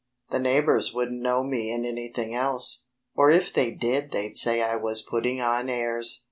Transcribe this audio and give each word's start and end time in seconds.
The 0.31 0.39
neighbors 0.39 0.95
wouldn't 0.95 1.21
know 1.21 1.43
me 1.43 1.71
in 1.71 1.85
anything 1.85 2.33
else. 2.33 2.87
Or 3.15 3.29
if 3.29 3.53
they 3.53 3.69
did 3.69 4.09
they'd 4.09 4.35
say 4.35 4.63
I 4.63 4.75
was 4.75 5.03
putting 5.03 5.39
on 5.41 5.69
airs." 5.69 6.19